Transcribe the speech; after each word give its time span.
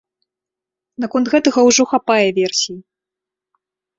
Наконт 1.03 1.27
гэтага 1.33 1.59
ўжо 1.67 1.83
хапае 1.91 2.25
версій. 2.39 2.75